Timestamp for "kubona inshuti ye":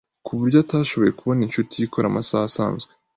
1.19-1.83